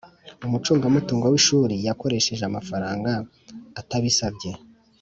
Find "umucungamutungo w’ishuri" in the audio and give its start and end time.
0.45-1.75